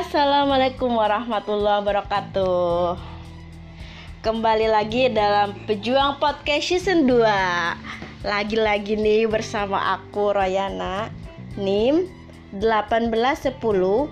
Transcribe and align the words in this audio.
Assalamualaikum 0.00 0.96
warahmatullahi 0.96 1.84
wabarakatuh. 1.84 2.96
Kembali 4.24 4.72
lagi 4.72 5.12
dalam 5.12 5.52
Pejuang 5.68 6.16
Podcast 6.16 6.72
Season 6.72 7.04
2 7.04 8.24
Lagi-lagi 8.24 8.96
nih 8.96 9.28
bersama 9.28 10.00
aku 10.00 10.32
Royana 10.32 11.12
NIM 11.60 12.08
1810 12.56 13.60
4136 13.60 14.08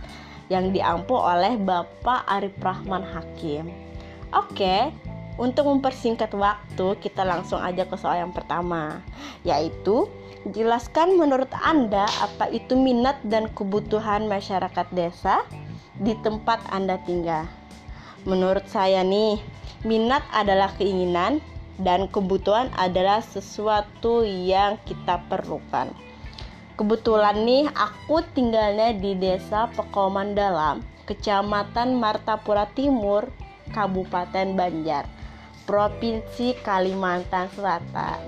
yang 0.53 0.69
diampu 0.69 1.17
oleh 1.17 1.57
Bapak 1.57 2.29
Arif 2.29 2.53
Rahman 2.61 3.01
Hakim. 3.01 3.73
Oke, 4.37 4.93
untuk 5.41 5.65
mempersingkat 5.65 6.29
waktu, 6.37 7.01
kita 7.01 7.25
langsung 7.25 7.57
aja 7.57 7.89
ke 7.89 7.97
soal 7.97 8.21
yang 8.21 8.37
pertama, 8.37 9.01
yaitu 9.49 10.13
jelaskan 10.53 11.17
menurut 11.17 11.49
Anda 11.65 12.05
apa 12.21 12.53
itu 12.53 12.77
minat 12.77 13.17
dan 13.25 13.49
kebutuhan 13.57 14.29
masyarakat 14.29 14.87
desa 14.93 15.41
di 15.97 16.13
tempat 16.21 16.61
Anda 16.69 17.01
tinggal. 17.09 17.49
Menurut 18.29 18.69
saya 18.69 19.01
nih, 19.01 19.41
minat 19.89 20.21
adalah 20.37 20.69
keinginan 20.77 21.41
dan 21.81 22.13
kebutuhan 22.13 22.69
adalah 22.77 23.25
sesuatu 23.25 24.21
yang 24.29 24.77
kita 24.85 25.17
perlukan. 25.33 25.89
Kebetulan 26.73 27.45
nih 27.45 27.69
aku 27.77 28.25
tinggalnya 28.33 28.97
di 28.97 29.13
desa 29.13 29.69
Pekoman 29.77 30.33
Dalam, 30.33 30.81
Kecamatan 31.05 32.01
Martapura 32.01 32.65
Timur, 32.73 33.29
Kabupaten 33.77 34.57
Banjar, 34.57 35.05
Provinsi 35.69 36.57
Kalimantan 36.65 37.53
Selatan. 37.53 38.19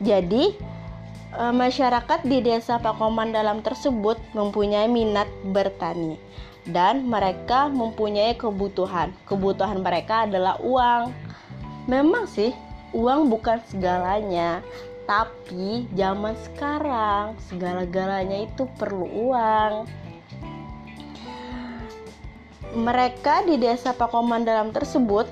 Jadi, 0.00 0.56
e, 1.36 1.44
masyarakat 1.52 2.24
di 2.24 2.40
desa 2.40 2.80
Pekoman 2.80 3.36
Dalam 3.36 3.60
tersebut 3.60 4.16
mempunyai 4.32 4.88
minat 4.88 5.28
bertani 5.52 6.16
dan 6.64 7.04
mereka 7.04 7.68
mempunyai 7.68 8.32
kebutuhan. 8.32 9.12
Kebutuhan 9.28 9.84
mereka 9.84 10.24
adalah 10.24 10.56
uang. 10.64 11.12
Memang 11.84 12.24
sih, 12.24 12.56
uang 12.96 13.28
bukan 13.28 13.60
segalanya, 13.68 14.64
tapi 15.04 15.84
zaman 15.92 16.32
sekarang 16.48 17.36
segala-galanya 17.52 18.48
itu 18.48 18.64
perlu 18.80 19.04
uang. 19.04 19.84
Mereka 22.74 23.46
di 23.46 23.60
desa 23.60 23.94
Pakoman 23.94 24.42
Dalam 24.42 24.74
tersebut 24.74 25.28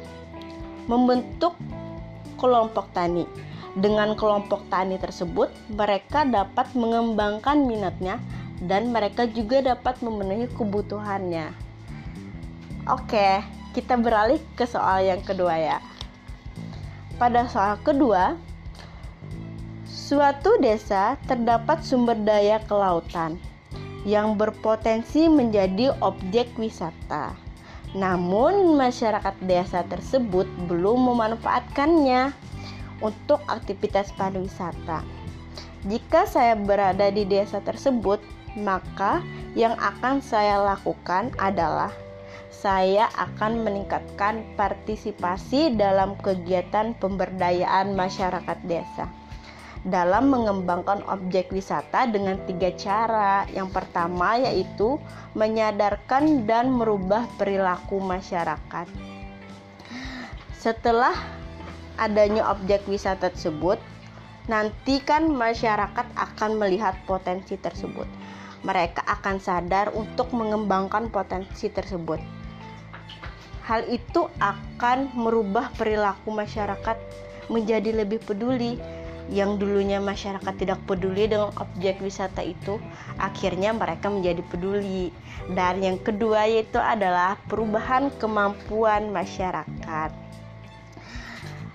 membentuk 0.86 1.56
kelompok 2.38 2.92
tani. 2.94 3.26
Dengan 3.72 4.12
kelompok 4.12 4.68
tani 4.68 5.00
tersebut, 5.00 5.48
mereka 5.72 6.28
dapat 6.28 6.68
mengembangkan 6.76 7.64
minatnya 7.64 8.20
dan 8.62 8.92
mereka 8.92 9.24
juga 9.24 9.64
dapat 9.64 9.98
memenuhi 10.04 10.46
kebutuhannya. 10.52 11.50
Oke, 12.86 13.40
kita 13.72 13.96
beralih 13.96 14.38
ke 14.54 14.68
soal 14.68 15.08
yang 15.08 15.24
kedua 15.24 15.56
ya. 15.56 15.78
Pada 17.16 17.48
soal 17.48 17.80
kedua, 17.80 18.36
Suatu 20.12 20.60
desa 20.60 21.16
terdapat 21.24 21.80
sumber 21.88 22.12
daya 22.20 22.60
kelautan 22.68 23.40
yang 24.04 24.36
berpotensi 24.36 25.24
menjadi 25.24 25.96
objek 26.04 26.52
wisata. 26.60 27.32
Namun, 27.96 28.76
masyarakat 28.76 29.32
desa 29.48 29.80
tersebut 29.88 30.44
belum 30.68 31.08
memanfaatkannya 31.08 32.28
untuk 33.00 33.40
aktivitas 33.48 34.12
pariwisata. 34.12 35.00
Jika 35.88 36.28
saya 36.28 36.60
berada 36.60 37.08
di 37.08 37.24
desa 37.24 37.64
tersebut, 37.64 38.20
maka 38.52 39.24
yang 39.56 39.80
akan 39.80 40.20
saya 40.20 40.60
lakukan 40.60 41.32
adalah 41.40 41.88
saya 42.52 43.08
akan 43.16 43.64
meningkatkan 43.64 44.44
partisipasi 44.60 45.72
dalam 45.72 46.20
kegiatan 46.20 46.92
pemberdayaan 47.00 47.96
masyarakat 47.96 48.60
desa 48.68 49.08
dalam 49.82 50.30
mengembangkan 50.30 51.02
objek 51.10 51.50
wisata 51.50 52.06
dengan 52.06 52.38
tiga 52.46 52.70
cara. 52.78 53.46
Yang 53.50 53.74
pertama 53.74 54.38
yaitu 54.38 54.98
menyadarkan 55.34 56.46
dan 56.46 56.70
merubah 56.70 57.26
perilaku 57.34 57.98
masyarakat. 57.98 58.86
Setelah 60.54 61.14
adanya 61.98 62.46
objek 62.54 62.86
wisata 62.86 63.34
tersebut, 63.34 63.82
nanti 64.46 65.02
kan 65.02 65.26
masyarakat 65.26 66.06
akan 66.14 66.50
melihat 66.58 66.94
potensi 67.02 67.58
tersebut. 67.58 68.06
Mereka 68.62 69.02
akan 69.02 69.42
sadar 69.42 69.90
untuk 69.90 70.30
mengembangkan 70.30 71.10
potensi 71.10 71.66
tersebut. 71.66 72.22
Hal 73.66 73.86
itu 73.90 74.30
akan 74.38 75.10
merubah 75.18 75.74
perilaku 75.74 76.30
masyarakat 76.30 76.94
menjadi 77.50 77.90
lebih 77.90 78.22
peduli 78.22 78.78
yang 79.30 79.60
dulunya 79.60 80.02
masyarakat 80.02 80.54
tidak 80.58 80.80
peduli 80.88 81.30
dengan 81.30 81.54
objek 81.60 82.02
wisata 82.02 82.42
itu 82.42 82.82
akhirnya 83.20 83.70
mereka 83.70 84.10
menjadi 84.10 84.42
peduli. 84.50 85.14
Dan 85.50 85.82
yang 85.82 85.98
kedua 86.00 86.46
yaitu 86.46 86.78
adalah 86.78 87.38
perubahan 87.46 88.10
kemampuan 88.18 89.14
masyarakat. 89.14 90.10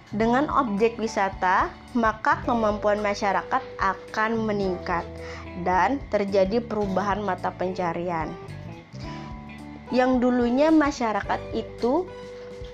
Dengan 0.07 0.47
objek 0.47 0.95
wisata 0.95 1.67
maka 1.91 2.39
kemampuan 2.47 3.03
masyarakat 3.03 3.63
akan 3.79 4.31
meningkat 4.47 5.03
dan 5.67 5.99
terjadi 6.07 6.63
perubahan 6.63 7.19
mata 7.23 7.51
pencarian. 7.51 8.31
Yang 9.91 10.19
dulunya 10.19 10.71
masyarakat 10.71 11.39
itu 11.55 12.07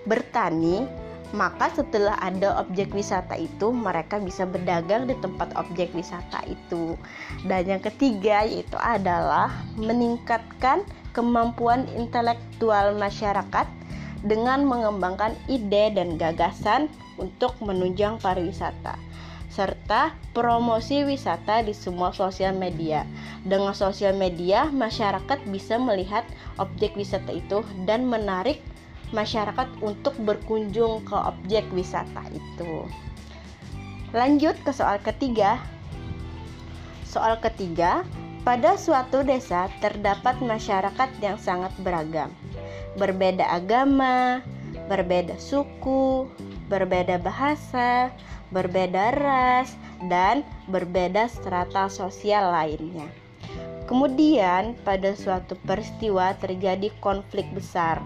bertani 0.06 0.86
maka 1.34 1.74
setelah 1.74 2.14
ada 2.22 2.62
objek 2.62 2.94
wisata 2.94 3.34
itu 3.34 3.74
mereka 3.74 4.22
bisa 4.22 4.46
berdagang 4.46 5.10
di 5.10 5.18
tempat 5.18 5.50
objek 5.58 5.90
wisata 5.98 6.46
itu 6.46 6.94
dan 7.50 7.66
yang 7.66 7.82
ketiga 7.82 8.46
yaitu 8.46 8.78
adalah 8.78 9.50
meningkatkan 9.76 10.86
kemampuan 11.18 11.90
intelektual 11.98 12.94
masyarakat 12.94 13.66
dengan 14.22 14.64
mengembangkan 14.64 15.34
ide 15.50 15.92
dan 15.98 16.16
gagasan 16.22 16.88
untuk 17.18 17.58
menunjang 17.60 18.22
pariwisata 18.22 18.96
serta 19.54 20.18
promosi 20.34 21.06
wisata 21.06 21.62
di 21.62 21.78
semua 21.78 22.10
sosial 22.10 22.58
media. 22.58 23.06
Dengan 23.46 23.78
sosial 23.78 24.18
media, 24.18 24.66
masyarakat 24.74 25.46
bisa 25.46 25.78
melihat 25.78 26.26
objek 26.58 26.98
wisata 26.98 27.30
itu 27.30 27.62
dan 27.86 28.10
menarik 28.10 28.66
masyarakat 29.14 29.70
untuk 29.80 30.18
berkunjung 30.26 31.06
ke 31.06 31.16
objek 31.16 31.64
wisata 31.72 32.26
itu. 32.34 32.90
Lanjut 34.12 34.58
ke 34.66 34.74
soal 34.74 34.98
ketiga. 35.02 35.62
Soal 37.06 37.38
ketiga, 37.38 38.02
pada 38.42 38.76
suatu 38.76 39.22
desa 39.22 39.70
terdapat 39.80 40.42
masyarakat 40.42 41.10
yang 41.22 41.38
sangat 41.38 41.72
beragam. 41.80 42.34
Berbeda 42.98 43.46
agama, 43.48 44.42
berbeda 44.90 45.38
suku, 45.38 46.28
berbeda 46.68 47.22
bahasa, 47.22 48.10
berbeda 48.50 49.18
ras, 49.18 49.78
dan 50.10 50.42
berbeda 50.70 51.30
strata 51.30 51.90
sosial 51.90 52.54
lainnya. 52.54 53.10
Kemudian, 53.90 54.74
pada 54.82 55.14
suatu 55.14 55.58
peristiwa 55.66 56.34
terjadi 56.38 56.90
konflik 57.02 57.46
besar 57.54 58.02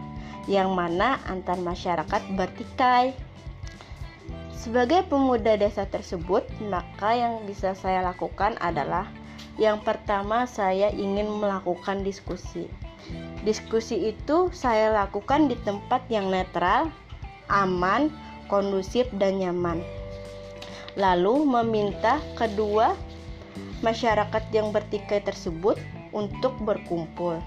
yang 0.47 0.73
mana 0.73 1.19
antar 1.27 1.59
masyarakat 1.59 2.21
bertikai. 2.33 3.11
Sebagai 4.57 5.05
pemuda 5.07 5.55
desa 5.59 5.85
tersebut, 5.85 6.47
maka 6.67 7.13
yang 7.13 7.43
bisa 7.45 7.75
saya 7.77 8.03
lakukan 8.03 8.55
adalah 8.59 9.07
yang 9.59 9.79
pertama 9.83 10.47
saya 10.49 10.89
ingin 10.91 11.27
melakukan 11.39 12.01
diskusi. 12.01 12.65
Diskusi 13.45 14.11
itu 14.11 14.51
saya 14.51 14.91
lakukan 14.91 15.47
di 15.47 15.55
tempat 15.63 16.03
yang 16.11 16.27
netral, 16.27 16.91
aman, 17.47 18.11
kondusif 18.51 19.07
dan 19.15 19.39
nyaman. 19.39 19.79
Lalu 20.97 21.45
meminta 21.45 22.17
kedua 22.35 22.97
masyarakat 23.85 24.43
yang 24.51 24.73
bertikai 24.73 25.21
tersebut 25.21 25.77
untuk 26.11 26.57
berkumpul 26.65 27.39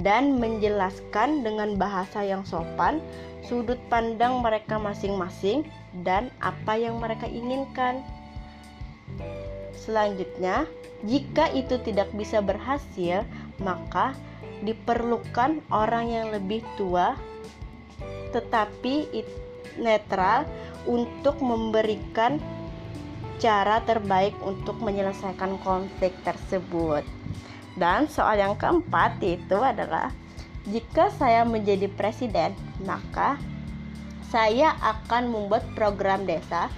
dan 0.00 0.42
menjelaskan 0.42 1.46
dengan 1.46 1.78
bahasa 1.78 2.26
yang 2.26 2.42
sopan 2.42 2.98
sudut 3.46 3.78
pandang 3.86 4.40
mereka 4.42 4.80
masing-masing 4.80 5.68
dan 6.02 6.32
apa 6.42 6.74
yang 6.74 6.98
mereka 6.98 7.28
inginkan. 7.28 8.02
Selanjutnya, 9.76 10.64
jika 11.04 11.52
itu 11.52 11.76
tidak 11.84 12.08
bisa 12.16 12.40
berhasil, 12.40 13.22
maka 13.60 14.16
diperlukan 14.64 15.60
orang 15.68 16.08
yang 16.08 16.26
lebih 16.32 16.64
tua 16.80 17.14
tetapi 18.34 19.22
netral 19.78 20.42
untuk 20.90 21.38
memberikan 21.38 22.42
cara 23.38 23.78
terbaik 23.86 24.34
untuk 24.42 24.78
menyelesaikan 24.82 25.60
konflik 25.62 26.10
tersebut. 26.26 27.06
Dan 27.74 28.06
soal 28.06 28.38
yang 28.38 28.54
keempat 28.54 29.18
itu 29.22 29.58
adalah 29.58 30.14
jika 30.70 31.10
saya 31.14 31.42
menjadi 31.42 31.90
presiden, 31.92 32.54
maka 32.86 33.36
saya 34.30 34.74
akan 34.82 35.30
membuat 35.30 35.62
program 35.78 36.26
desa 36.26 36.70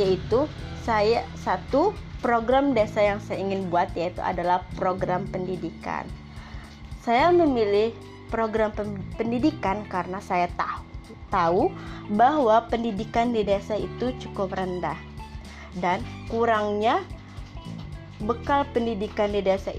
yaitu 0.00 0.48
saya 0.88 1.26
satu 1.36 1.92
program 2.24 2.72
desa 2.72 3.02
yang 3.04 3.20
saya 3.20 3.44
ingin 3.44 3.68
buat 3.68 3.92
yaitu 3.92 4.22
adalah 4.24 4.64
program 4.78 5.28
pendidikan. 5.28 6.08
Saya 7.02 7.34
memilih 7.34 7.92
program 8.32 8.72
pendidikan 9.18 9.84
karena 9.90 10.22
saya 10.22 10.48
tahu 10.56 10.92
tahu 11.32 11.72
bahwa 12.12 12.68
pendidikan 12.68 13.32
di 13.32 13.40
desa 13.40 13.80
itu 13.80 14.12
cukup 14.20 14.52
rendah 14.52 14.96
dan 15.80 16.04
kurangnya 16.28 17.00
bekal 18.20 18.68
pendidikan 18.76 19.32
di 19.32 19.40
desa 19.40 19.72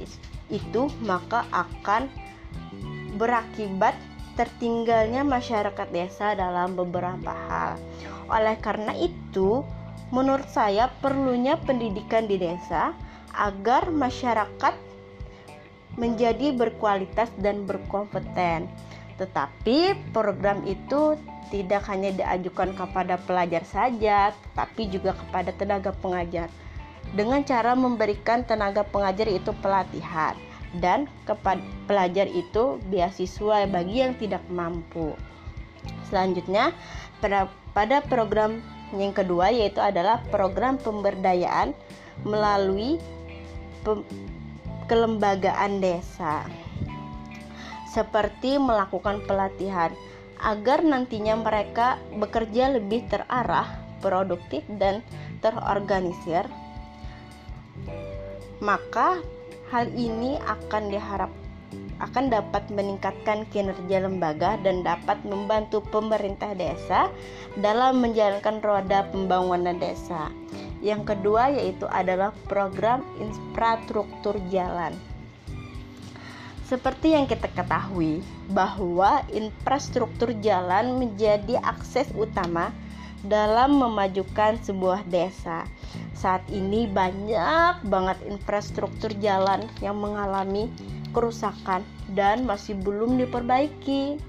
itu 0.51 0.92
maka 1.04 1.48
akan 1.51 2.07
berakibat 3.16 3.95
tertinggalnya 4.34 5.22
masyarakat 5.22 5.88
desa 5.94 6.34
dalam 6.34 6.74
beberapa 6.74 7.31
hal. 7.31 7.78
Oleh 8.28 8.57
karena 8.57 8.98
itu, 8.98 9.62
menurut 10.10 10.50
saya 10.50 10.90
perlunya 11.01 11.60
pendidikan 11.62 12.25
di 12.25 12.42
desa 12.42 12.98
agar 13.34 13.94
masyarakat 13.94 14.74
menjadi 15.98 16.54
berkualitas 16.57 17.30
dan 17.38 17.69
berkompeten. 17.69 18.66
Tetapi 19.22 20.10
program 20.10 20.66
itu 20.66 21.13
tidak 21.54 21.86
hanya 21.86 22.10
diajukan 22.10 22.74
kepada 22.74 23.22
pelajar 23.22 23.62
saja, 23.69 24.34
tapi 24.57 24.89
juga 24.89 25.13
kepada 25.13 25.54
tenaga 25.54 25.94
pengajar. 25.94 26.50
Dengan 27.13 27.45
cara 27.45 27.77
memberikan 27.77 28.42
tenaga 28.42 28.81
pengajar 28.81 29.30
itu 29.30 29.54
pelatihan 29.62 30.33
dan 30.81 31.06
kepada 31.30 31.62
pelajar 31.86 32.25
itu 32.25 32.81
beasiswa 32.89 33.69
bagi 33.69 34.01
yang 34.01 34.18
tidak 34.18 34.42
mampu. 34.50 35.13
Selanjutnya, 36.10 36.74
pada 37.77 37.98
program 38.10 38.65
yang 38.98 39.13
kedua 39.13 39.54
yaitu 39.54 39.77
adalah 39.77 40.25
program 40.33 40.81
pemberdayaan 40.81 41.77
melalui 42.25 42.98
kelembagaan 44.89 45.81
desa. 45.81 46.50
Seperti 47.94 48.57
melakukan 48.57 49.21
pelatihan 49.30 49.94
agar 50.42 50.81
nantinya 50.81 51.38
mereka 51.38 52.01
bekerja 52.18 52.74
lebih 52.74 53.06
terarah, 53.06 53.69
produktif 54.01 54.65
dan 54.81 55.06
terorganisir. 55.45 56.50
Maka 58.63 59.19
hal 59.75 59.92
ini 59.92 60.39
akan 60.39 60.88
diharap 60.88 61.27
akan 62.00 62.31
dapat 62.31 62.68
meningkatkan 62.71 63.44
kinerja 63.51 64.07
lembaga 64.07 64.56
dan 64.63 64.88
dapat 64.88 65.19
membantu 65.27 65.83
pemerintah 65.83 66.56
desa 66.56 67.12
dalam 67.60 68.00
menjalankan 68.00 68.63
roda 68.63 69.07
pembangunan 69.12 69.75
desa. 69.75 70.31
Yang 70.80 71.15
kedua 71.15 71.51
yaitu 71.51 71.88
adalah 71.92 72.31
program 72.48 73.04
infrastruktur 73.19 74.36
jalan. 74.48 74.95
Seperti 76.68 77.15
yang 77.15 77.27
kita 77.27 77.51
ketahui, 77.51 78.24
bahwa 78.51 79.24
infrastruktur 79.31 80.31
jalan 80.39 80.95
menjadi 81.00 81.60
akses 81.60 82.07
utama 82.15 82.71
dalam 83.24 83.80
memajukan 83.80 84.60
sebuah 84.60 85.07
desa. 85.07 85.63
Saat 86.24 86.48
ini 86.48 86.88
banyak 86.88 87.84
banget 87.92 88.16
infrastruktur 88.24 89.12
jalan 89.20 89.68
yang 89.84 90.00
mengalami 90.00 90.72
kerusakan 91.12 91.84
dan 92.16 92.48
masih 92.48 92.80
belum 92.80 93.20
diperbaiki. 93.20 94.24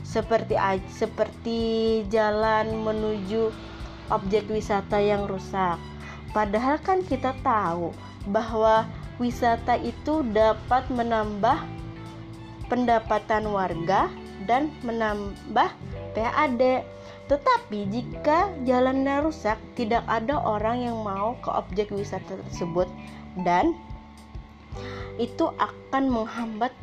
Seperti 0.00 0.56
seperti 0.88 1.60
jalan 2.08 2.80
menuju 2.80 3.52
objek 4.08 4.48
wisata 4.48 4.96
yang 4.96 5.28
rusak. 5.28 5.76
Padahal 6.32 6.80
kan 6.80 7.04
kita 7.04 7.36
tahu 7.44 7.92
bahwa 8.32 8.88
wisata 9.20 9.76
itu 9.76 10.24
dapat 10.32 10.88
menambah 10.88 11.60
pendapatan 12.72 13.52
warga 13.52 14.08
dan 14.48 14.72
menambah 14.80 15.68
PAD. 16.16 16.88
Tetapi 17.24 17.88
jika 17.88 18.52
jalannya 18.68 19.24
rusak, 19.24 19.56
tidak 19.72 20.04
ada 20.04 20.36
orang 20.36 20.84
yang 20.84 21.00
mau 21.00 21.32
ke 21.40 21.48
objek 21.48 21.88
wisata 21.88 22.36
tersebut 22.48 22.84
dan 23.40 23.72
itu 25.16 25.48
akan 25.56 26.04
menghambat 26.12 26.74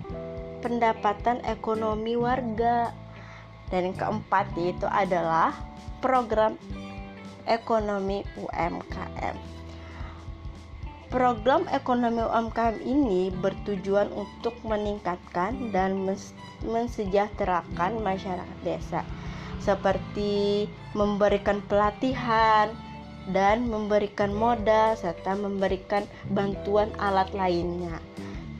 pendapatan 0.65 1.45
ekonomi 1.45 2.17
warga. 2.17 2.89
Dan 3.69 3.93
yang 3.93 3.97
keempat 3.97 4.51
yaitu 4.59 4.83
adalah 4.89 5.55
program 6.03 6.59
ekonomi 7.47 8.25
UMKM. 8.35 9.37
Program 11.07 11.67
ekonomi 11.71 12.19
UMKM 12.19 12.83
ini 12.83 13.31
bertujuan 13.31 14.11
untuk 14.11 14.55
meningkatkan 14.63 15.71
dan 15.71 15.95
mensejahterakan 16.63 17.99
masyarakat 17.99 18.57
desa 18.63 19.07
seperti 19.61 20.65
memberikan 20.97 21.61
pelatihan 21.69 22.73
dan 23.29 23.69
memberikan 23.69 24.33
modal 24.33 24.97
serta 24.97 25.37
memberikan 25.37 26.03
bantuan 26.33 26.89
alat 26.97 27.29
lainnya. 27.37 28.01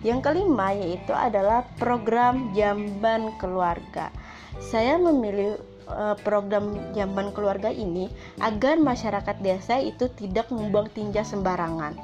Yang 0.01 0.31
kelima 0.33 0.73
yaitu 0.73 1.13
adalah 1.13 1.65
program 1.77 2.53
jamban 2.53 3.33
keluarga. 3.41 4.13
Saya 4.61 4.97
memilih 5.01 5.57
eh, 5.89 6.15
program 6.21 6.77
jamban 6.93 7.33
keluarga 7.33 7.73
ini 7.73 8.09
agar 8.41 8.77
masyarakat 8.77 9.37
desa 9.41 9.81
itu 9.81 10.09
tidak 10.13 10.49
membuang 10.53 10.89
tinja 10.93 11.25
sembarangan 11.25 11.97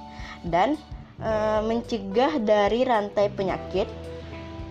dan 0.45 0.77
e, 1.21 1.31
mencegah 1.65 2.37
dari 2.41 2.85
rantai 2.85 3.27
penyakit. 3.33 3.89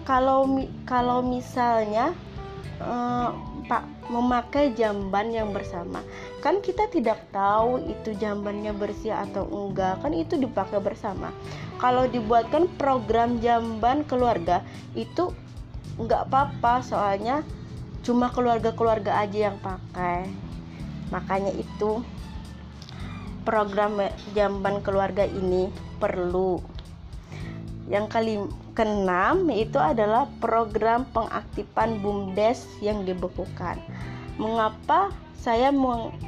Kalau 0.07 0.47
kalau 0.87 1.23
misalnya 1.25 2.15
e, 2.79 2.95
Pak 3.67 3.83
memakai 4.07 4.75
jamban 4.79 5.35
yang 5.35 5.51
bersama, 5.51 6.03
kan 6.45 6.63
kita 6.63 6.87
tidak 6.91 7.19
tahu 7.35 7.83
itu 7.91 8.15
jambannya 8.17 8.71
bersih 8.71 9.15
atau 9.15 9.47
enggak, 9.51 9.99
kan 10.03 10.15
itu 10.15 10.39
dipakai 10.39 10.79
bersama. 10.79 11.35
Kalau 11.83 12.07
dibuatkan 12.09 12.71
program 12.81 13.43
jamban 13.43 14.07
keluarga 14.07 14.63
itu 14.95 15.35
enggak 15.99 16.29
apa-apa 16.31 16.85
soalnya 16.85 17.43
cuma 18.07 18.31
keluarga-keluarga 18.31 19.19
aja 19.27 19.51
yang 19.51 19.59
pakai. 19.59 20.31
Makanya 21.11 21.51
itu 21.55 22.03
program 23.43 23.99
jamban 24.35 24.83
keluarga 24.83 25.27
ini 25.27 25.71
perlu. 25.99 26.76
Yang 27.87 28.07
kali 28.11 28.35
keenam 28.75 29.47
itu 29.51 29.79
adalah 29.79 30.27
program 30.43 31.07
pengaktifan 31.15 32.03
BUMDes 32.03 32.67
yang 32.83 33.07
dibekukan. 33.07 33.79
Mengapa 34.37 35.15
saya 35.39 35.71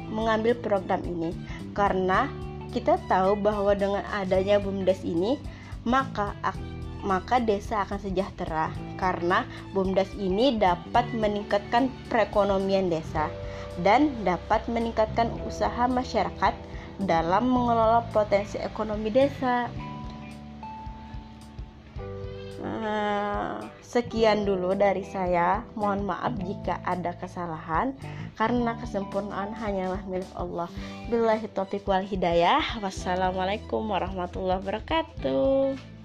mengambil 0.09 0.55
program 0.55 1.03
ini? 1.03 1.35
Karena 1.75 2.31
kita 2.71 3.01
tahu 3.11 3.35
bahwa 3.35 3.75
dengan 3.75 4.05
adanya 4.15 4.61
BUMDes 4.61 5.03
ini 5.03 5.35
maka 5.83 6.35
maka 6.99 7.39
desa 7.39 7.87
akan 7.87 7.99
sejahtera 7.99 8.71
karena 8.99 9.47
BUMDes 9.71 10.11
ini 10.19 10.59
dapat 10.59 11.07
meningkatkan 11.15 11.87
perekonomian 12.11 12.91
desa 12.91 13.31
dan 13.79 14.11
dapat 14.27 14.63
meningkatkan 14.67 15.31
usaha 15.47 15.87
masyarakat 15.87 16.51
dalam 16.99 17.47
mengelola 17.47 18.03
potensi 18.11 18.59
ekonomi 18.59 19.07
desa. 19.07 19.71
Nah, 22.59 23.63
sekian 23.79 24.43
dulu 24.43 24.75
dari 24.75 25.07
saya. 25.07 25.63
Mohon 25.79 26.11
maaf 26.11 26.33
jika 26.43 26.83
ada 26.83 27.15
kesalahan 27.15 27.95
karena 28.35 28.75
kesempurnaan 28.79 29.55
hanyalah 29.55 30.03
milik 30.07 30.29
Allah. 30.35 30.67
Billahi 31.07 31.47
taufiq 31.51 31.87
wal 31.87 32.03
hidayah. 32.03 32.83
Wassalamualaikum 32.83 33.87
warahmatullahi 33.87 34.59
wabarakatuh. 34.59 35.98